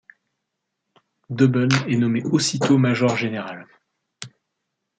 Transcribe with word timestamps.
Döbeln 1.29 1.69
est 1.87 1.95
nommé 1.95 2.23
aussitôt 2.23 2.79
major-général. 2.79 3.67